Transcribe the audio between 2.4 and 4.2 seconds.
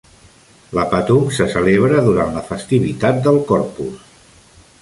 festivitat del Corpus.